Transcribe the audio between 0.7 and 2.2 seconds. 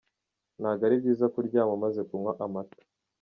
ari byiza kuryama umaze